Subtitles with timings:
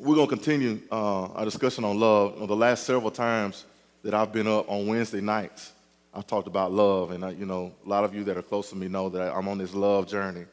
[0.00, 2.34] we're going to continue uh, our discussion on love.
[2.34, 3.66] You know, the last several times
[4.02, 5.72] that I've been up on Wednesday nights,
[6.14, 7.10] I've talked about love.
[7.10, 9.32] And, I, you know, a lot of you that are close to me know that
[9.32, 10.46] I'm on this love journey.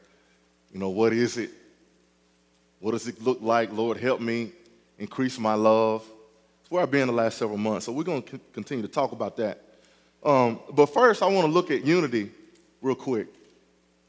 [0.70, 1.50] You know, what is it?
[2.80, 3.72] What does it look like?
[3.72, 4.52] Lord, help me
[4.98, 6.04] increase my love.
[6.60, 7.86] It's where I've been the last several months.
[7.86, 9.62] So we're going to continue to talk about that.
[10.22, 12.30] Um, but first, I want to look at unity
[12.82, 13.28] real quick.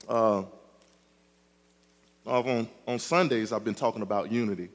[0.08, 0.44] Uh,
[2.26, 4.70] on, on Sundays, I've been talking about unity.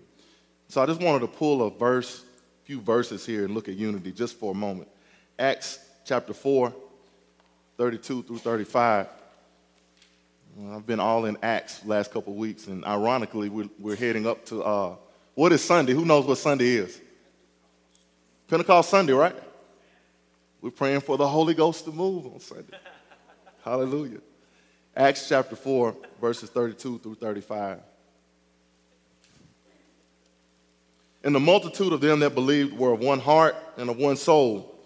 [0.75, 2.25] So I just wanted to pull a verse,
[2.65, 4.89] a few verses here and look at unity just for a moment.
[5.39, 6.75] Acts chapter 4,
[7.77, 9.07] 32 through 35.
[10.73, 14.45] I've been all in Acts last couple of weeks, and ironically, we're, we're heading up
[14.47, 14.97] to uh,
[15.35, 15.93] what is Sunday?
[15.93, 17.01] Who knows what Sunday is?
[18.49, 19.37] Pentecost Sunday, right?
[20.61, 22.77] We're praying for the Holy Ghost to move on Sunday.
[23.65, 24.19] Hallelujah.
[24.97, 27.79] Acts chapter 4, verses 32 through 35.
[31.25, 34.79] And the multitude of them that believed were of one heart and of one soul.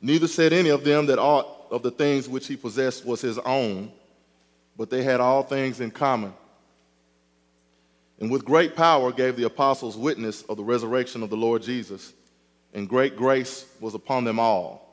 [0.00, 3.38] Neither said any of them that aught of the things which he possessed was his
[3.38, 3.90] own,
[4.76, 6.32] but they had all things in common.
[8.20, 12.12] And with great power gave the apostles witness of the resurrection of the Lord Jesus,
[12.72, 14.88] and great grace was upon them all.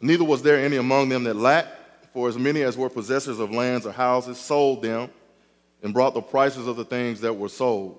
[0.00, 1.76] Neither was there any among them that lacked,
[2.14, 5.10] for as many as were possessors of lands or houses sold them
[5.82, 7.98] and brought the prices of the things that were sold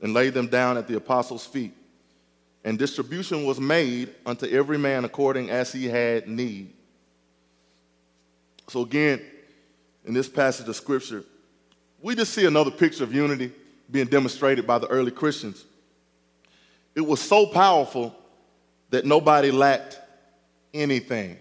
[0.00, 1.74] and laid them down at the apostles' feet.
[2.64, 6.72] And distribution was made unto every man according as he had need.
[8.68, 9.22] So, again,
[10.04, 11.24] in this passage of scripture,
[12.00, 13.52] we just see another picture of unity
[13.90, 15.64] being demonstrated by the early Christians.
[16.94, 18.14] It was so powerful
[18.90, 20.00] that nobody lacked
[20.74, 21.38] anything.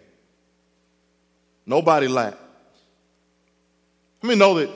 [1.66, 2.38] Nobody lacked.
[4.22, 4.70] Let me know that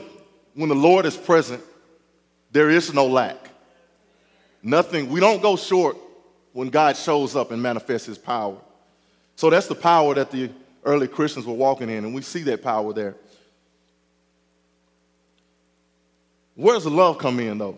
[0.54, 1.64] when the Lord is present,
[2.52, 3.50] there is no lack.
[4.64, 5.98] Nothing, we don't go short
[6.54, 8.58] when God shows up and manifests his power.
[9.36, 10.52] So that's the power that the
[10.84, 13.16] early Christians were walking in, and we see that power there.
[16.56, 17.78] Where does the love come in, though?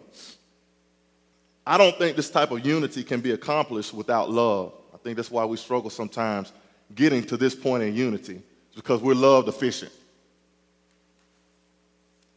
[1.66, 4.74] I don't think this type of unity can be accomplished without love.
[4.94, 6.52] I think that's why we struggle sometimes
[6.94, 8.42] getting to this point in unity,
[8.76, 9.92] because we're love deficient.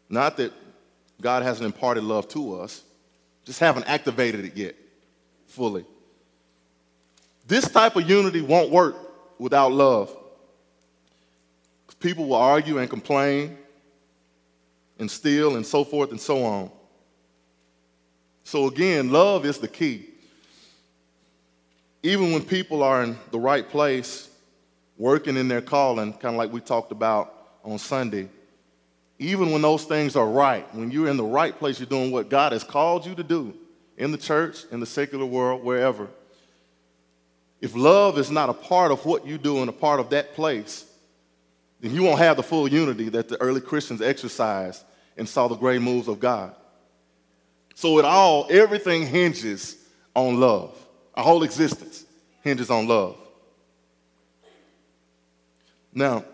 [0.08, 0.52] Not that
[1.20, 2.82] God hasn't imparted love to us,
[3.44, 4.76] just haven't activated it yet
[5.46, 5.84] fully.
[7.46, 8.96] This type of unity won't work
[9.38, 10.14] without love.
[12.00, 13.56] People will argue and complain
[14.98, 16.70] and steal and so forth and so on.
[18.44, 20.10] So, again, love is the key.
[22.02, 24.28] Even when people are in the right place,
[24.96, 27.32] working in their calling, kind of like we talked about
[27.64, 28.28] on Sunday,
[29.18, 32.28] even when those things are right, when you're in the right place, you're doing what
[32.28, 33.54] God has called you to do
[33.96, 36.08] in the church, in the secular world, wherever.
[37.60, 40.34] If love is not a part of what you do and a part of that
[40.34, 40.84] place,
[41.80, 44.84] then you won't have the full unity that the early Christians exercised
[45.16, 46.54] and saw the great moves of God.
[47.74, 49.76] So it all, everything hinges
[50.14, 50.76] on love.
[51.14, 52.04] Our whole existence
[52.42, 53.16] hinges on love.
[55.94, 56.24] Now,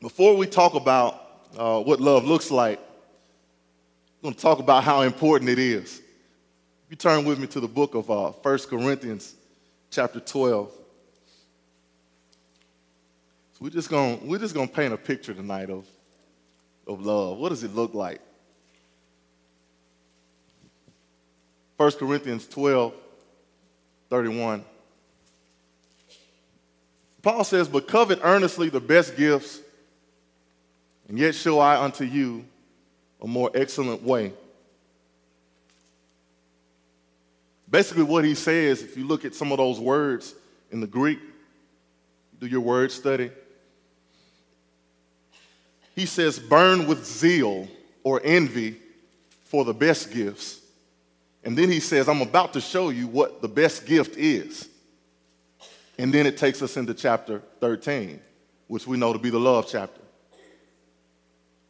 [0.00, 1.23] before we talk about
[1.56, 5.98] uh, what love looks like, I'm going to talk about how important it is.
[5.98, 9.34] If you turn with me to the book of uh, 1 Corinthians,
[9.90, 10.70] chapter 12.
[13.52, 15.86] So we're just going we're just going to paint a picture tonight of,
[16.86, 17.38] of love.
[17.38, 18.20] What does it look like?
[21.76, 22.92] 1 Corinthians 12,
[24.10, 24.64] 31.
[27.22, 29.60] Paul says, But covet earnestly the best gifts
[31.08, 32.44] and yet show I unto you
[33.20, 34.32] a more excellent way.
[37.70, 40.34] Basically, what he says, if you look at some of those words
[40.70, 41.18] in the Greek,
[42.38, 43.30] do your word study,
[45.94, 47.68] he says, burn with zeal
[48.02, 48.76] or envy
[49.44, 50.60] for the best gifts.
[51.44, 54.68] And then he says, I'm about to show you what the best gift is.
[55.98, 58.20] And then it takes us into chapter 13,
[58.66, 60.00] which we know to be the love chapter.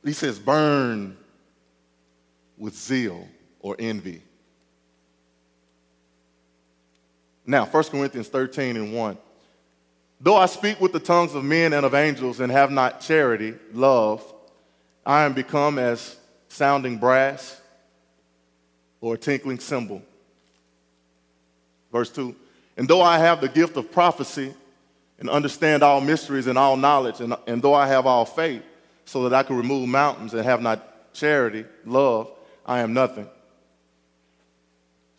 [0.04, 1.16] He says, burn
[2.58, 3.26] with zeal
[3.60, 4.22] or envy.
[7.46, 9.18] Now, 1 Corinthians 13 and 1.
[10.20, 13.54] Though I speak with the tongues of men and of angels and have not charity,
[13.72, 14.22] love,
[15.04, 16.16] I am become as
[16.48, 17.60] sounding brass
[19.00, 20.02] or a tinkling cymbal.
[21.92, 22.34] Verse 2
[22.76, 24.54] And though I have the gift of prophecy
[25.18, 28.62] and understand all mysteries and all knowledge, and, and though I have all faith,
[29.04, 32.30] so that I could remove mountains and have not charity, love,
[32.66, 33.28] I am nothing.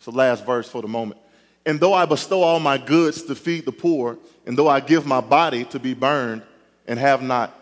[0.04, 1.20] The last verse for the moment.
[1.66, 5.04] And though I bestow all my goods to feed the poor, and though I give
[5.04, 6.42] my body to be burned
[6.86, 7.52] and have not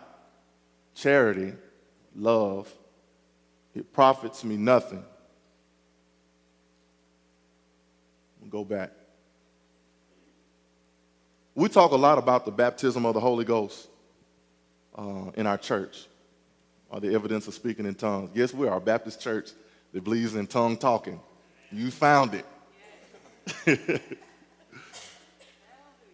[0.93, 1.53] charity,
[2.15, 2.71] love,
[3.73, 5.03] it profits me nothing.
[8.39, 8.91] We'll go back.
[11.55, 13.87] We talk a lot about the baptism of the Holy Ghost
[14.95, 16.05] uh, in our church,
[16.89, 18.29] or the evidence of speaking in tongues.
[18.33, 19.51] Yes, we are a Baptist church
[19.93, 21.19] that believes in tongue talking.
[21.71, 22.45] You found it.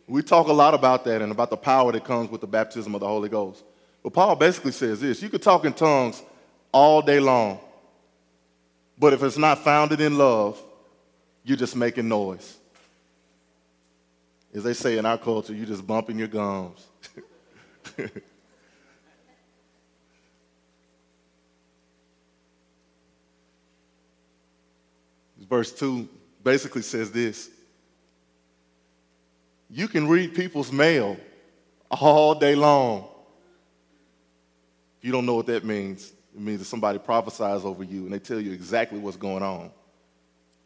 [0.08, 2.94] we talk a lot about that and about the power that comes with the baptism
[2.94, 3.64] of the Holy Ghost.
[4.04, 6.22] But Paul basically says this you could talk in tongues
[6.72, 7.60] all day long,
[8.98, 10.62] but if it's not founded in love,
[11.44, 12.58] you're just making noise.
[14.54, 16.86] As they say in our culture, you're just bumping your gums.
[25.52, 26.08] Verse 2
[26.46, 27.50] basically says this
[29.70, 31.18] You can read people's mail
[31.92, 33.10] all day long.
[34.98, 36.14] If you don't know what that means.
[36.34, 39.70] It means that somebody prophesies over you and they tell you exactly what's going on,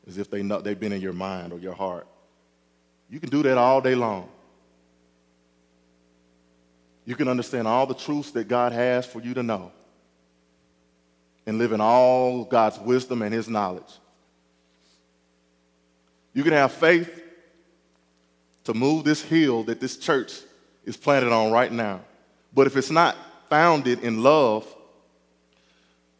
[0.05, 2.05] as if they know, they've been in your mind or your heart.
[3.09, 4.29] You can do that all day long.
[7.03, 9.71] You can understand all the truths that God has for you to know
[11.47, 13.91] and live in all God's wisdom and His knowledge.
[16.35, 17.23] You can have faith
[18.65, 20.33] to move this hill that this church
[20.83, 22.01] is planted on right now.
[22.53, 23.15] But if it's not
[23.49, 24.67] founded in love,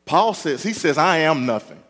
[0.06, 1.82] Paul says, he says, I am nothing.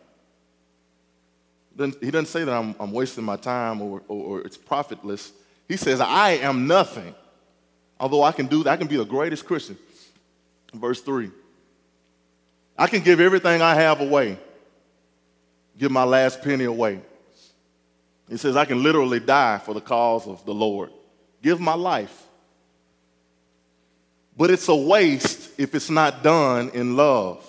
[2.00, 5.30] He doesn't say that I'm, I'm wasting my time or, or, or, it's profitless.
[5.68, 7.14] He says, I am nothing.
[8.00, 9.76] Although I can do that, I can be the greatest Christian.
[10.74, 11.30] Verse 3.
[12.78, 14.38] I can give everything I have away,
[15.78, 17.00] give my last penny away.
[18.28, 20.90] He says, I can literally die for the cause of the Lord,
[21.42, 22.24] give my life.
[24.36, 27.44] But it's a waste if it's not done in love.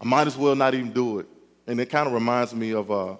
[0.00, 1.26] I might as well not even do it.
[1.66, 3.16] And it kind of reminds me of uh,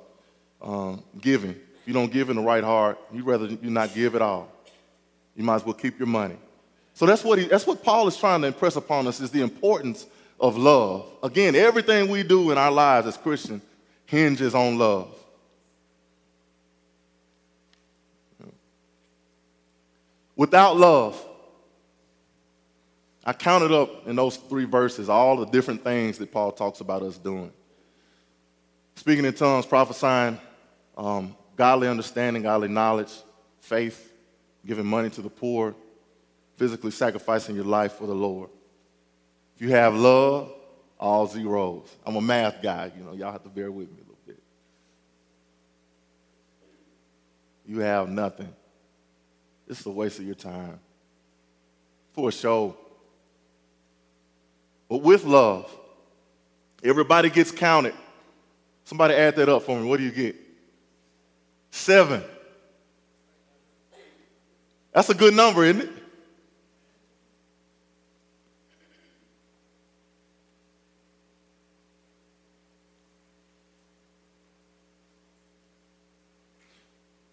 [0.61, 1.51] uh, giving.
[1.51, 4.53] If you don't give in the right heart, you'd rather you not give at all.
[5.35, 6.37] You might as well keep your money.
[6.95, 9.41] So that's what, he, that's what Paul is trying to impress upon us is the
[9.41, 10.07] importance
[10.41, 11.11] of love.
[11.23, 13.63] Again, everything we do in our lives as Christians
[14.05, 15.15] hinges on love.
[20.39, 21.23] Without love,
[23.25, 27.03] I counted up in those three verses all the different things that Paul talks about
[27.03, 27.53] us doing
[28.95, 30.39] speaking in tongues, prophesying,
[30.97, 33.13] um, godly understanding, godly knowledge,
[33.61, 34.13] faith,
[34.65, 35.75] giving money to the poor,
[36.57, 38.49] physically sacrificing your life for the Lord.
[39.57, 40.53] If you have love,
[40.99, 41.89] all zeros.
[42.05, 44.43] I'm a math guy, you know, y'all have to bear with me a little bit.
[47.67, 48.53] You have nothing.
[49.69, 50.81] It's a waste of your time.
[52.15, 52.77] For show.
[54.89, 55.71] But with love,
[56.83, 57.95] everybody gets counted.
[58.85, 59.87] Somebody add that up for me.
[59.87, 60.35] What do you get?
[61.71, 62.23] Seven.
[64.93, 65.91] That's a good number, isn't it?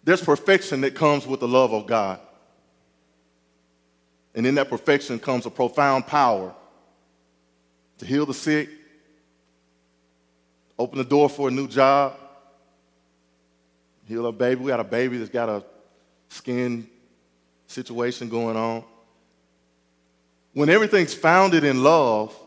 [0.03, 2.19] There's perfection that comes with the love of God.
[4.35, 6.53] And in that perfection comes a profound power
[7.97, 8.69] to heal the sick,
[10.77, 12.17] Open the door for a new job.
[14.07, 14.61] Heal a baby.
[14.61, 15.63] We got a baby that's got a
[16.29, 16.87] skin
[17.67, 18.83] situation going on.
[20.53, 22.37] When everything's founded in love,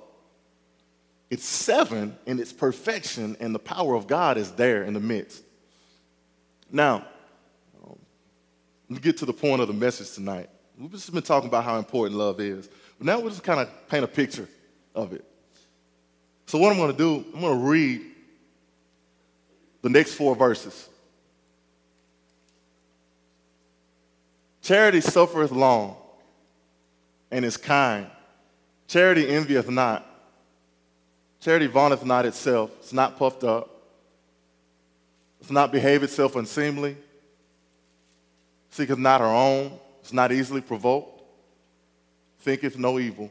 [1.30, 5.42] it's seven in its perfection, and the power of God is there in the midst.
[6.70, 7.06] Now,
[7.84, 7.98] um,
[8.88, 10.48] let me get to the point of the message tonight.
[10.78, 12.68] We've just been talking about how important love is.
[12.98, 14.48] But now we'll just kind of paint a picture
[14.94, 15.24] of it.
[16.46, 18.02] So, what I'm going to do, I'm going to read
[19.82, 20.88] the next four verses.
[24.62, 25.96] Charity suffereth long
[27.30, 28.06] and is kind.
[28.86, 30.06] Charity envieth not.
[31.40, 32.70] Charity vaunteth not itself.
[32.78, 33.70] It's not puffed up.
[35.40, 36.96] It's not behave itself unseemly.
[38.70, 39.72] Seeketh not her own.
[40.08, 41.20] It's not easily provoked.
[42.40, 43.30] Thinketh no evil.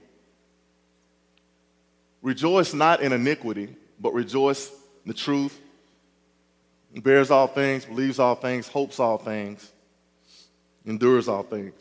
[2.22, 5.60] Rejoice not in iniquity, but rejoice in the truth
[7.02, 9.72] bears all things, believes all things, hopes all things,
[10.86, 11.74] endures all things.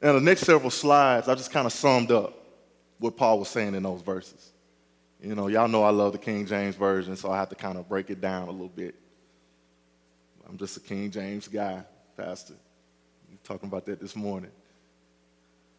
[0.00, 2.34] And the next several slides, I just kind of summed up
[2.98, 4.50] what Paul was saying in those verses.
[5.22, 7.76] You know, y'all know I love the King James Version, so I have to kind
[7.76, 8.94] of break it down a little bit.
[10.50, 11.80] I'm just a King James guy,
[12.16, 12.54] Pastor.
[13.30, 14.50] We talking about that this morning.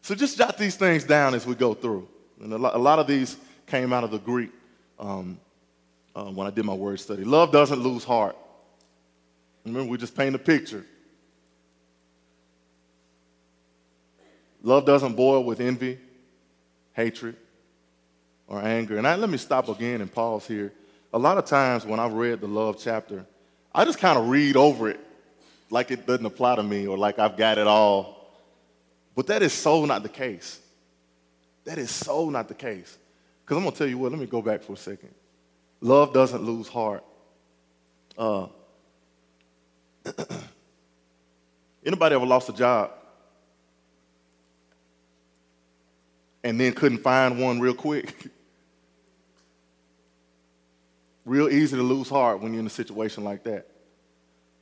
[0.00, 2.08] So just jot these things down as we go through.
[2.40, 3.36] And a lot, a lot of these
[3.66, 4.50] came out of the Greek
[4.98, 5.38] um,
[6.16, 7.22] uh, when I did my word study.
[7.22, 8.34] Love doesn't lose heart.
[9.66, 10.86] Remember, we just paint a picture.
[14.62, 15.98] Love doesn't boil with envy,
[16.94, 17.36] hatred,
[18.46, 18.96] or anger.
[18.96, 20.72] And I, let me stop again and pause here.
[21.12, 23.26] A lot of times when I've read the love chapter,
[23.74, 25.00] I just kind of read over it
[25.70, 28.30] like it doesn't apply to me or like I've got it all.
[29.14, 30.60] But that is so not the case.
[31.64, 32.98] That is so not the case.
[33.44, 35.14] Because I'm going to tell you what, let me go back for a second.
[35.80, 37.04] Love doesn't lose heart.
[38.16, 38.46] Uh,
[41.84, 42.92] anybody ever lost a job
[46.44, 48.14] and then couldn't find one real quick?
[51.24, 53.66] real easy to lose heart when you're in a situation like that.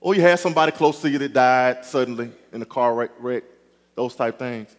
[0.01, 3.45] Or you had somebody close to you that died suddenly in a car wreck, wreck
[3.95, 4.75] those type things.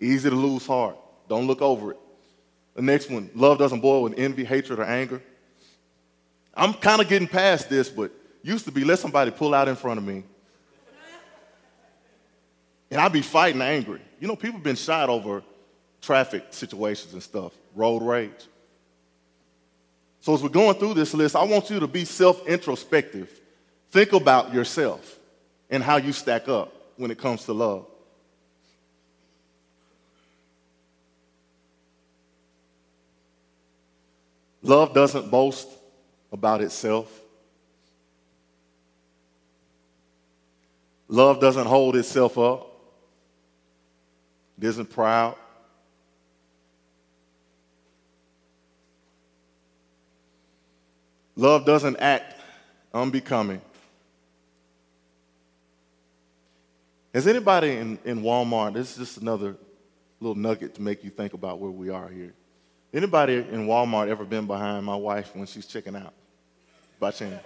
[0.00, 0.96] Easy to lose heart.
[1.28, 1.98] Don't look over it.
[2.74, 5.22] The next one, love doesn't boil with envy, hatred, or anger.
[6.54, 8.12] I'm kind of getting past this, but
[8.42, 10.24] used to be let somebody pull out in front of me.
[12.90, 14.00] And I'd be fighting angry.
[14.20, 15.42] You know, people been shot over
[16.00, 18.46] traffic situations and stuff, road rage.
[20.26, 23.30] So as we're going through this list, I want you to be self introspective.
[23.92, 25.20] Think about yourself
[25.70, 27.86] and how you stack up when it comes to love.
[34.62, 35.68] Love doesn't boast
[36.32, 37.08] about itself.
[41.06, 42.66] Love doesn't hold itself up.
[44.58, 45.36] It isn't proud.
[51.36, 52.34] Love doesn't act
[52.94, 53.60] unbecoming.
[57.12, 59.56] Has anybody in, in Walmart, this is just another
[60.18, 62.32] little nugget to make you think about where we are here.
[62.92, 66.14] Anybody in Walmart ever been behind my wife when she's checking out?
[66.98, 67.42] By chance?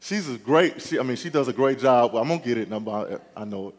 [0.00, 2.14] she's a great, she, I mean, she does a great job.
[2.14, 3.74] I'm going to get it, and I know it.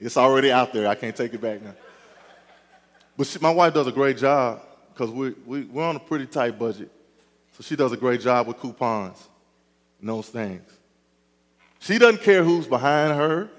[0.00, 0.88] It's already out there.
[0.88, 1.74] I can't take it back now.
[3.16, 4.60] But she, my wife does a great job
[4.92, 6.90] because we, we, we're on a pretty tight budget.
[7.52, 9.28] So she does a great job with coupons
[10.00, 10.68] and those things.
[11.78, 13.50] She doesn't care who's behind her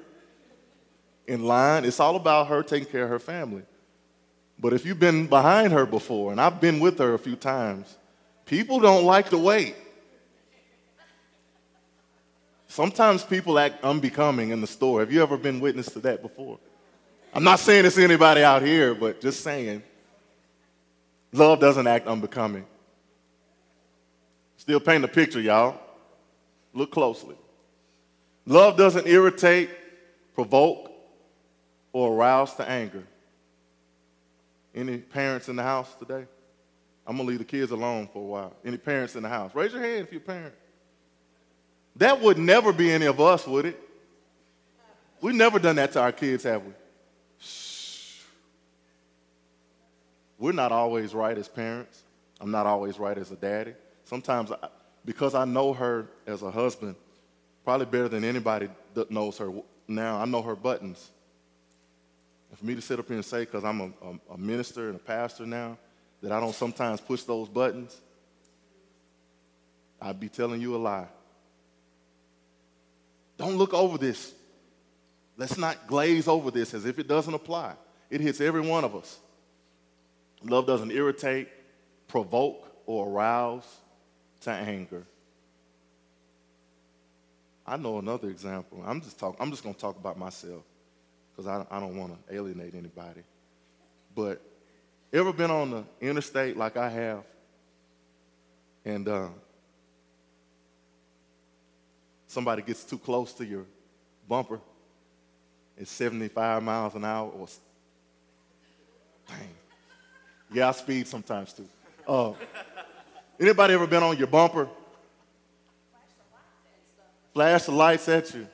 [1.27, 1.85] in line.
[1.85, 3.63] It's all about her taking care of her family.
[4.59, 7.97] But if you've been behind her before, and I've been with her a few times,
[8.45, 9.75] people don't like to wait.
[12.67, 15.01] Sometimes people act unbecoming in the store.
[15.01, 16.57] Have you ever been witness to that before?
[17.33, 19.81] I'm not saying it's anybody out here, but just saying.
[21.31, 22.65] Love doesn't act unbecoming.
[24.57, 25.79] Still paint a picture, y'all.
[26.73, 27.35] Look closely.
[28.45, 29.69] Love doesn't irritate,
[30.35, 30.91] provoke,
[31.91, 33.03] or arouse to anger.
[34.75, 36.25] Any parents in the house today?
[37.05, 38.53] I'm gonna leave the kids alone for a while.
[38.63, 39.53] Any parents in the house?
[39.53, 40.53] Raise your hand if you're a parent.
[41.95, 43.79] That would never be any of us, would it?
[45.21, 46.73] We've never done that to our kids, have we?
[50.43, 52.03] We're not always right as parents.
[52.41, 53.75] I'm not always right as a daddy.
[54.03, 54.67] Sometimes, I,
[55.05, 56.97] because I know her as a husband,
[57.63, 59.53] probably better than anybody that knows her
[59.87, 61.11] now, I know her buttons.
[62.49, 64.89] And for me to sit up here and say, because I'm a, a, a minister
[64.89, 65.77] and a pastor now,
[66.21, 67.95] that I don't sometimes push those buttons,
[70.01, 71.07] I'd be telling you a lie.
[73.37, 74.33] Don't look over this.
[75.37, 77.75] Let's not glaze over this as if it doesn't apply.
[78.09, 79.19] It hits every one of us.
[80.45, 81.47] Love doesn't irritate,
[82.07, 83.77] provoke, or arouse
[84.41, 85.05] to anger.
[87.65, 88.83] I know another example.
[88.85, 90.63] I'm just talk, I'm just going to talk about myself
[91.31, 93.21] because I, I don't want to alienate anybody.
[94.13, 94.41] But
[95.13, 97.23] ever been on the interstate like I have,
[98.83, 99.27] and uh,
[102.27, 103.65] somebody gets too close to your
[104.27, 104.59] bumper?
[105.77, 107.47] It's 75 miles an hour or
[109.27, 109.62] dang
[110.53, 111.67] yeah, I speed sometimes too.
[112.07, 112.33] Uh,
[113.39, 114.67] anybody ever been on your bumper?
[117.33, 118.47] Flash the lights at you.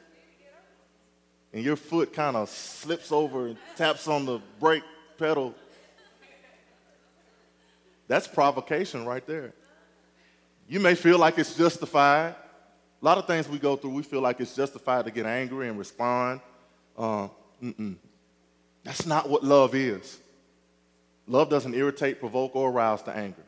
[1.51, 4.83] And your foot kind of slips over and taps on the brake
[5.17, 5.53] pedal.
[8.07, 9.53] That's provocation right there.
[10.67, 12.35] You may feel like it's justified.
[13.01, 15.67] A lot of things we go through, we feel like it's justified to get angry
[15.67, 16.41] and respond.
[16.97, 17.27] Uh,
[18.83, 20.19] That's not what love is.
[21.29, 23.43] Love doesn't irritate, provoke, or arouse to anger.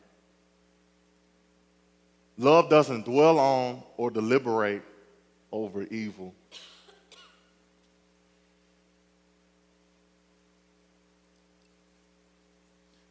[2.38, 4.82] Love doesn't dwell on or deliberate
[5.50, 6.32] over evil.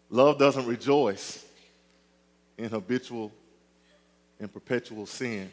[0.09, 1.45] Love doesn't rejoice
[2.57, 3.31] in habitual
[4.39, 5.51] and perpetual sin.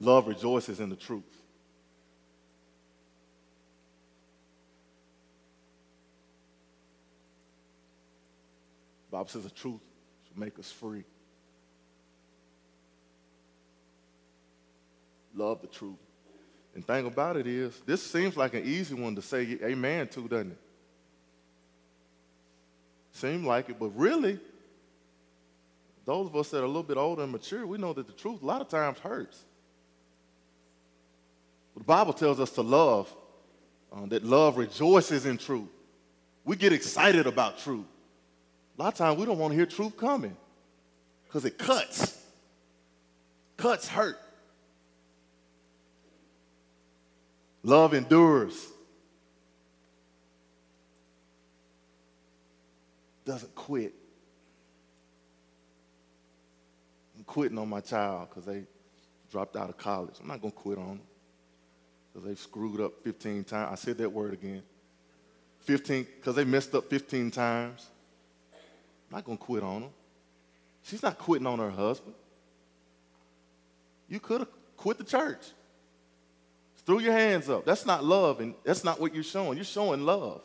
[0.00, 1.22] Love rejoices in the truth.
[9.10, 9.80] The Bible says the truth
[10.26, 11.04] should make us free.
[15.34, 15.98] Love the truth.
[16.74, 20.28] And thing about it is, this seems like an easy one to say amen to,
[20.28, 20.58] doesn't it?
[23.12, 24.38] Seem like it, but really,
[26.06, 28.12] those of us that are a little bit older and mature, we know that the
[28.12, 29.44] truth a lot of times hurts.
[31.80, 33.10] The Bible tells us to love,
[33.90, 35.70] uh, that love rejoices in truth.
[36.44, 37.86] We get excited about truth.
[38.78, 40.36] A lot of times we don't want to hear truth coming
[41.26, 42.22] because it cuts.
[43.56, 44.18] Cuts hurt.
[47.62, 48.66] Love endures.
[53.24, 53.94] Doesn't quit.
[57.16, 58.64] I'm quitting on my child because they
[59.30, 60.16] dropped out of college.
[60.20, 61.00] I'm not going to quit on them
[62.20, 63.68] because they screwed up 15 times.
[63.72, 64.62] I said that word again.
[65.60, 67.86] 15, because they messed up 15 times.
[69.10, 69.90] I'm not going to quit on them.
[70.82, 72.14] She's not quitting on her husband.
[74.08, 75.40] You could have quit the church.
[76.86, 77.64] Threw your hands up.
[77.64, 79.56] That's not love, and that's not what you're showing.
[79.56, 80.40] You're showing love.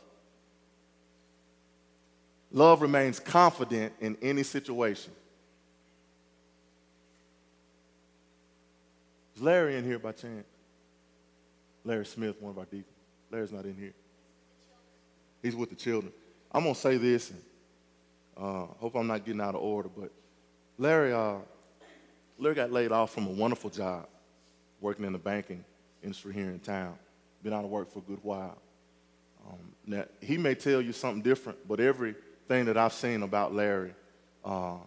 [2.51, 5.11] Love remains confident in any situation.
[9.35, 10.45] Is Larry in here by chance?
[11.85, 12.87] Larry Smith, one of our deacons.
[13.31, 13.93] Larry's not in here.
[15.41, 16.11] He's with the children.
[16.51, 17.41] I'm going to say this, and
[18.35, 20.11] uh, hope I'm not getting out of order, but
[20.77, 21.35] Larry, uh,
[22.39, 24.07] Larry got laid off from a wonderful job
[24.81, 25.63] working in the banking
[26.01, 26.97] industry here in town.
[27.43, 28.57] Been out of work for a good while.
[29.47, 33.93] Um, now, he may tell you something different, but everything that I've seen about Larry
[34.43, 34.77] uh,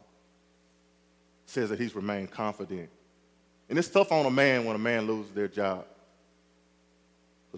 [1.46, 2.88] says that he's remained confident.
[3.68, 5.84] And it's tough on a man when a man loses their job.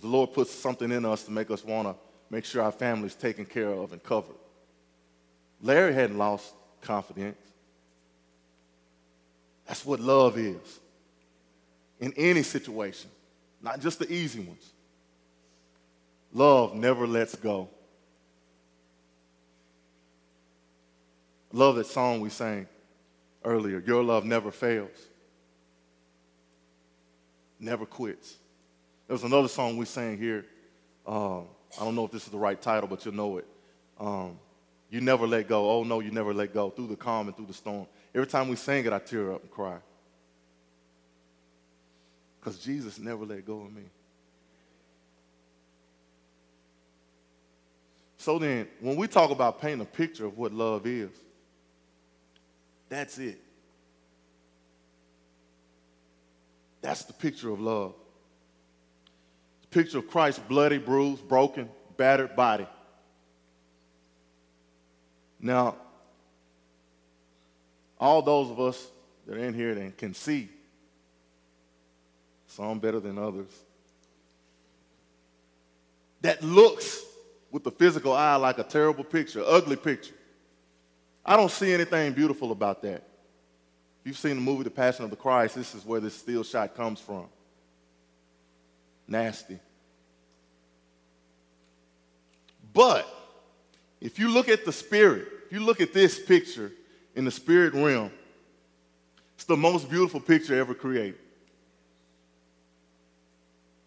[0.00, 1.94] Because the Lord puts something in us to make us want to
[2.30, 4.34] make sure our family's taken care of and covered.
[5.60, 7.36] Larry hadn't lost confidence.
[9.66, 10.80] That's what love is
[12.00, 13.10] in any situation,
[13.60, 14.72] not just the easy ones.
[16.32, 17.68] Love never lets go.
[21.52, 22.66] Love that song we sang
[23.44, 24.96] earlier Your love never fails,
[27.58, 28.39] never quits.
[29.10, 30.46] There's another song we sang here.
[31.04, 31.46] Um,
[31.76, 33.46] I don't know if this is the right title, but you'll know it.
[33.98, 34.38] Um,
[34.88, 35.68] you never let go.
[35.68, 36.70] Oh no, you never let go.
[36.70, 37.88] Through the calm and through the storm.
[38.14, 39.78] Every time we sing it, I tear up and cry.
[42.38, 43.82] Because Jesus never let go of me.
[48.16, 51.10] So then, when we talk about painting a picture of what love is,
[52.88, 53.40] that's it.
[56.80, 57.94] That's the picture of love
[59.70, 62.66] picture of Christ's bloody, bruised, broken, battered body.
[65.40, 65.76] Now,
[67.98, 68.87] all those of us
[69.26, 70.48] that are in here that can see,
[72.48, 73.50] some better than others,
[76.22, 77.02] that looks
[77.50, 80.14] with the physical eye like a terrible picture, ugly picture.
[81.24, 83.02] I don't see anything beautiful about that.
[84.00, 86.42] If you've seen the movie The Passion of the Christ, this is where this still
[86.42, 87.26] shot comes from
[89.10, 89.58] nasty.
[92.72, 93.06] But
[94.00, 96.72] if you look at the spirit, if you look at this picture
[97.16, 98.12] in the spirit realm,
[99.34, 101.18] it's the most beautiful picture ever created.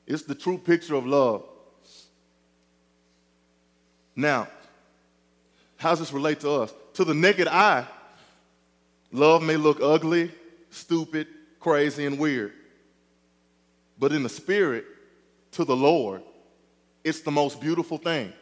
[0.06, 1.46] It's the true picture of love.
[4.16, 4.48] Now,
[5.78, 6.74] how does this relate to us?
[6.96, 7.88] To the naked eye,
[9.12, 10.32] love may look ugly,
[10.70, 11.28] stupid,
[11.60, 12.52] crazy, and weird.
[13.98, 14.86] But in the spirit,
[15.54, 16.22] to the Lord,
[17.04, 18.34] it's the most beautiful thing.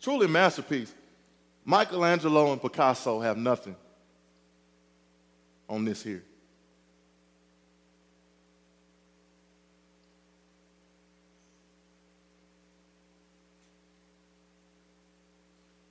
[0.00, 0.92] Truly a masterpiece.
[1.64, 3.76] Michelangelo and Picasso have nothing
[5.68, 6.22] on this here.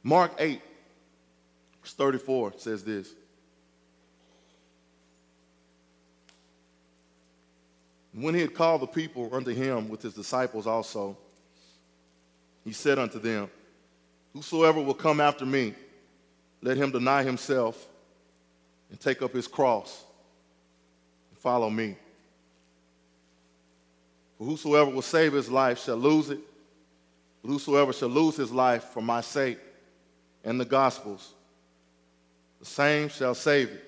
[0.01, 0.61] Mark 8,
[1.83, 3.13] verse 34 says this.
[8.19, 11.15] When he had called the people unto him with his disciples also,
[12.63, 13.47] he said unto them,
[14.33, 15.75] Whosoever will come after me,
[16.63, 17.87] let him deny himself
[18.89, 20.03] and take up his cross
[21.29, 21.95] and follow me.
[24.39, 26.39] For whosoever will save his life shall lose it,
[27.43, 29.59] but whosoever shall lose his life for my sake
[30.43, 31.33] and the gospel's,
[32.59, 33.86] the same shall save it.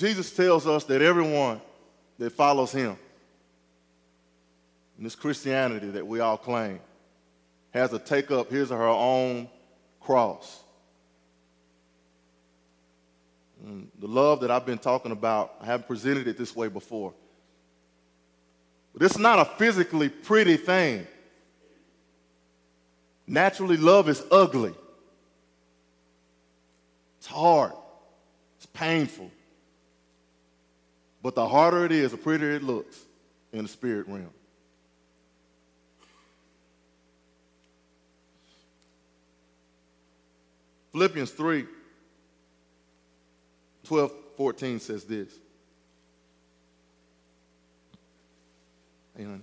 [0.00, 1.60] Jesus tells us that everyone
[2.18, 2.96] that follows him
[4.96, 6.80] in this Christianity that we all claim
[7.72, 9.46] has to take up his or her own
[10.00, 10.62] cross.
[13.62, 17.12] And the love that I've been talking about, I haven't presented it this way before.
[18.94, 21.06] But it's not a physically pretty thing.
[23.26, 24.72] Naturally, love is ugly.
[27.18, 27.72] It's hard.
[28.56, 29.30] It's painful.
[31.22, 32.98] But the harder it is, the prettier it looks
[33.52, 34.30] in the spirit realm.
[40.92, 41.66] Philippians 3
[43.84, 45.28] 12, 14 says this.
[49.16, 49.40] Hey, honey,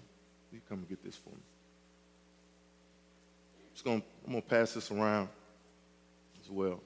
[0.53, 1.35] you come and get this for me.
[3.73, 5.27] Just gonna, I'm going to pass this around
[6.41, 6.81] as well.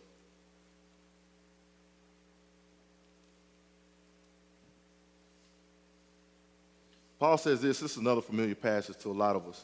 [7.22, 9.64] Paul says this, this is another familiar passage to a lot of us.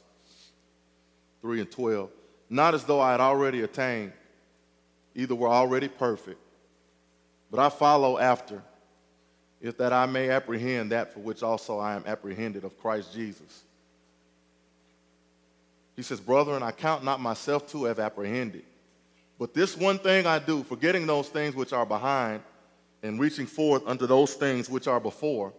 [1.42, 2.08] 3 and 12.
[2.52, 4.14] Not as though I had already attained,
[5.16, 6.40] either were already perfect,
[7.50, 8.62] but I follow after,
[9.60, 13.64] if that I may apprehend that for which also I am apprehended of Christ Jesus.
[15.96, 18.66] He says, Brethren, I count not myself to have apprehended.
[19.40, 22.44] But this one thing I do, forgetting those things which are behind
[23.02, 25.54] and reaching forth unto those things which are before,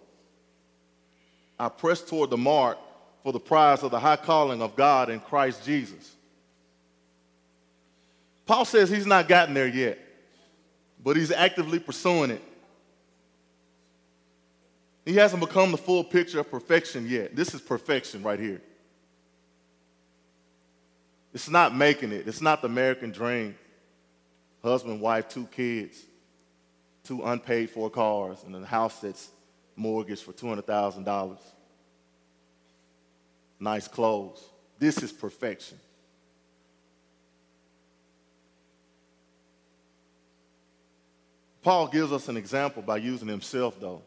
[1.58, 2.78] I press toward the mark
[3.22, 6.14] for the prize of the high calling of God in Christ Jesus.
[8.46, 9.98] Paul says he's not gotten there yet,
[11.02, 12.42] but he's actively pursuing it.
[15.04, 17.34] He hasn't become the full picture of perfection yet.
[17.34, 18.60] This is perfection right here.
[21.34, 23.56] It's not making it, it's not the American dream.
[24.62, 26.02] Husband, wife, two kids,
[27.04, 29.30] two unpaid for cars, and a house that's
[29.78, 31.38] mortgage for $200,000.
[33.60, 34.44] Nice clothes.
[34.78, 35.78] This is perfection.
[41.62, 44.02] Paul gives us an example by using himself, though.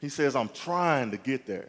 [0.00, 1.68] He says, I'm trying to get there.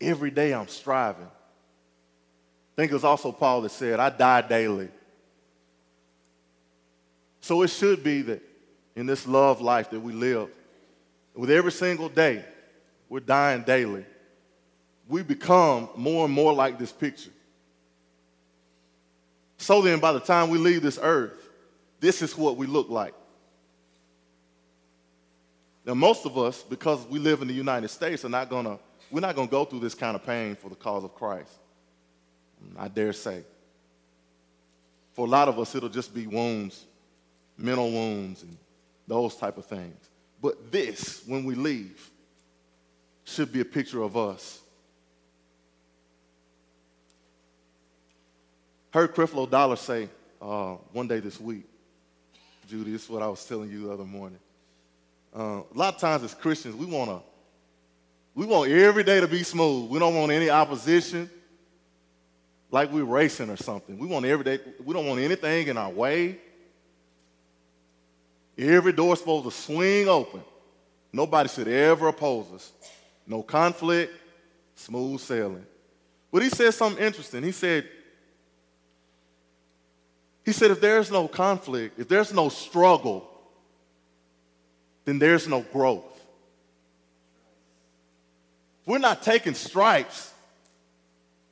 [0.00, 1.26] Every day I'm striving.
[1.26, 4.88] I think it was also Paul that said, I die daily.
[7.40, 8.42] So it should be that
[8.96, 10.50] in this love life that we live,
[11.34, 12.44] with every single day,
[13.08, 14.04] we're dying daily.
[15.08, 17.30] We become more and more like this picture.
[19.56, 21.48] So then, by the time we leave this earth,
[22.00, 23.14] this is what we look like.
[25.84, 28.78] Now, most of us, because we live in the United States, are not gonna,
[29.10, 31.52] we're not gonna go through this kind of pain for the cause of Christ.
[32.78, 33.42] I dare say.
[35.12, 36.84] For a lot of us, it'll just be wounds,
[37.56, 38.56] mental wounds, and
[39.10, 40.08] those type of things.
[40.40, 42.10] But this, when we leave,
[43.24, 44.60] should be a picture of us.
[48.92, 50.08] Heard Creflo Dollar say
[50.40, 51.64] uh, one day this week,
[52.68, 54.38] Judy, this is what I was telling you the other morning.
[55.36, 57.20] Uh, a lot of times as Christians, we want to,
[58.34, 59.90] we want every day to be smooth.
[59.90, 61.28] We don't want any opposition,
[62.70, 63.98] like we're racing or something.
[63.98, 64.60] We want every day.
[64.84, 66.38] We don't want anything in our way.
[68.60, 70.42] Every door is supposed to swing open.
[71.12, 72.72] Nobody should ever oppose us.
[73.26, 74.12] No conflict,
[74.74, 75.64] smooth sailing.
[76.30, 77.42] But he said something interesting.
[77.42, 77.88] He said,
[80.44, 83.26] he said, if there's no conflict, if there's no struggle,
[85.06, 86.04] then there's no growth.
[88.82, 90.34] If we're not taking stripes,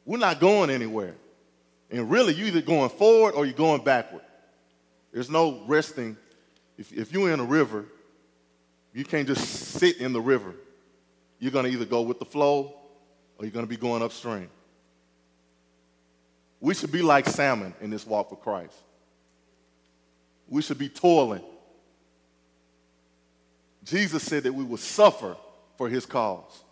[0.05, 1.15] we're not going anywhere.
[1.91, 4.23] And really, you're either going forward or you're going backward.
[5.11, 6.19] There's no resting
[6.79, 7.85] if, if you're in a river,
[8.95, 10.55] you can't just sit in the river.
[11.39, 12.75] You're going to either go with the flow
[13.37, 14.49] or you're going to be going upstream.
[16.61, 18.75] We should be like salmon in this walk with Christ.
[20.49, 21.43] We should be toiling.
[23.85, 25.37] Jesus said that we will suffer
[25.77, 26.65] for his cause.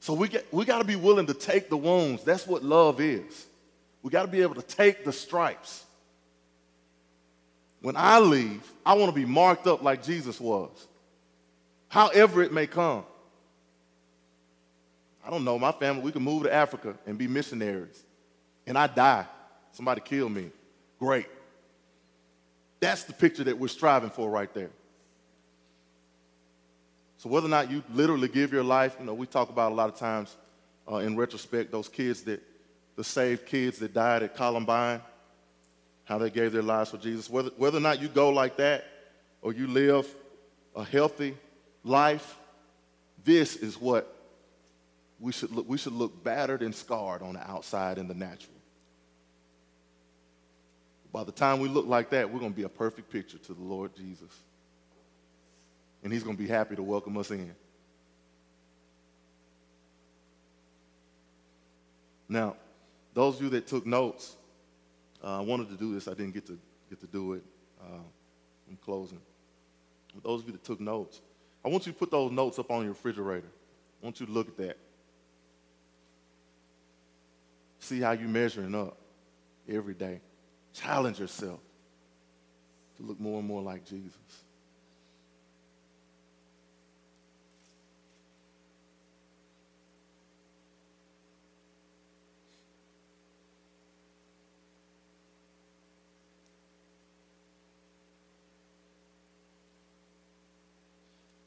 [0.00, 2.24] So we, get, we got to be willing to take the wounds.
[2.24, 3.46] That's what love is.
[4.02, 5.84] We got to be able to take the stripes.
[7.82, 10.70] When I leave, I want to be marked up like Jesus was,
[11.88, 13.04] however it may come.
[15.24, 18.02] I don't know, my family, we can move to Africa and be missionaries,
[18.66, 19.26] and I die.
[19.72, 20.50] Somebody kill me.
[20.98, 21.26] Great.
[22.80, 24.70] That's the picture that we're striving for right there.
[27.18, 29.74] So whether or not you literally give your life, you know, we talk about a
[29.74, 30.36] lot of times
[30.90, 32.42] uh, in retrospect those kids that,
[32.96, 35.00] the saved kids that died at Columbine,
[36.12, 37.30] how they gave their lives for Jesus.
[37.30, 38.84] Whether, whether or not you go like that
[39.40, 40.06] or you live
[40.76, 41.34] a healthy
[41.84, 42.36] life,
[43.24, 44.14] this is what
[45.18, 48.52] we should look, we should look battered and scarred on the outside in the natural.
[51.14, 53.54] By the time we look like that, we're going to be a perfect picture to
[53.54, 54.38] the Lord Jesus
[56.04, 57.54] and he's going to be happy to welcome us in.
[62.28, 62.56] Now,
[63.14, 64.36] those of you that took notes,
[65.22, 66.08] uh, I wanted to do this.
[66.08, 66.58] I didn't get to
[66.88, 67.42] get to do it
[67.80, 68.02] uh,
[68.68, 69.20] in closing.
[70.14, 71.20] But those of you that took notes,
[71.64, 73.48] I want you to put those notes up on your refrigerator.
[74.02, 74.76] I want you to look at that.
[77.78, 78.96] See how you're measuring up
[79.68, 80.20] every day.
[80.74, 81.60] Challenge yourself
[82.96, 84.41] to look more and more like Jesus.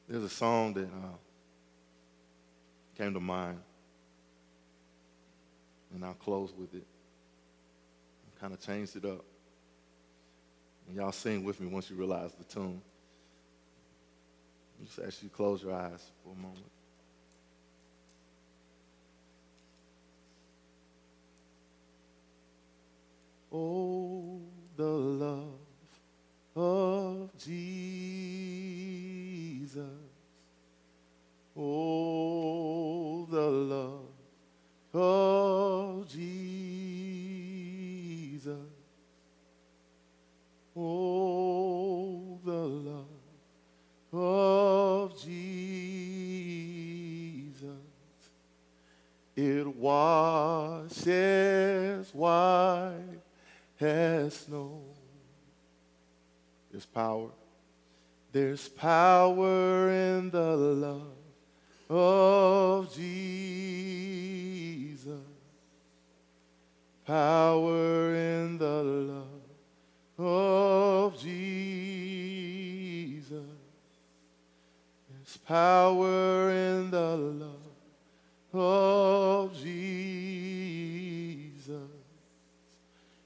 [0.08, 1.16] There's a song that uh,
[2.96, 3.58] came to mind,
[5.92, 6.86] and I'll close with it.
[8.26, 9.24] I kind of changed it up.
[10.86, 12.80] And y'all sing with me once you realize the tune.
[14.84, 16.75] Just ask you close your eyes for a moment.
[29.76, 30.05] Jesus.
[75.66, 77.48] Power in the love
[78.52, 79.72] of Jesus.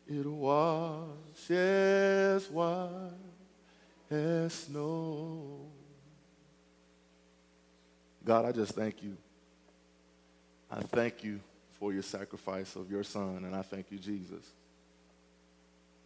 [0.09, 0.81] It washes
[2.50, 3.12] white
[4.11, 5.66] as snow.
[8.24, 9.18] God, I just thank you.
[10.70, 11.40] I thank you
[11.79, 14.44] for your sacrifice of your son, and I thank you, Jesus.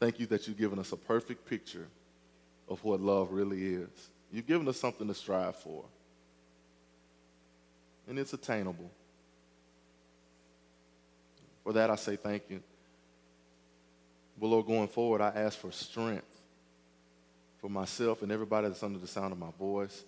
[0.00, 1.86] Thank you that you've given us a perfect picture
[2.68, 4.10] of what love really is.
[4.32, 5.84] You've given us something to strive for,
[8.08, 8.90] and it's attainable.
[11.62, 12.62] For that, I say thank you.
[14.38, 16.26] But Lord, going forward, I ask for strength
[17.60, 20.04] for myself and everybody that's under the sound of my voice.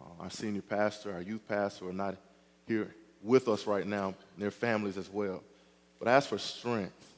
[0.00, 2.16] Uh, our senior pastor, our youth pastor are not
[2.66, 5.42] here with us right now, and their families as well.
[5.98, 7.14] But I ask for strength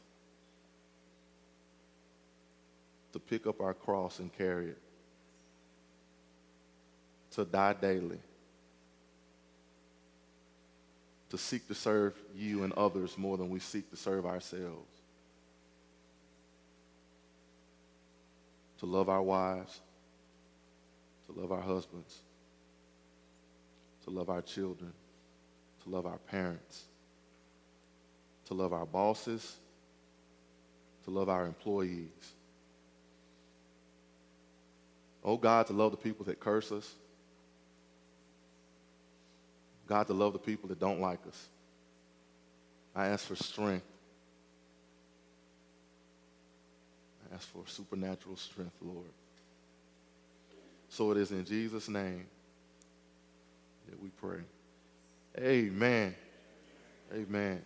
[3.12, 4.78] to pick up our cross and carry it,
[7.32, 8.18] to die daily,
[11.30, 15.00] to seek to serve you and others more than we seek to serve ourselves.
[18.80, 19.78] to love our wives,
[21.26, 22.18] to love our husbands,
[24.04, 24.90] to love our children,
[25.82, 26.84] to love our parents,
[28.46, 29.56] to love our bosses,
[31.04, 32.08] to love our employees.
[35.22, 36.94] Oh God, to love the people that curse us.
[39.90, 41.48] God, to love the people that don't like us.
[42.94, 43.84] I ask for strength
[47.30, 49.06] I ask for supernatural strength, Lord.
[50.88, 52.26] So it is in Jesus' name
[53.88, 54.40] that we pray.
[55.38, 56.14] Amen.
[57.14, 57.62] Amen.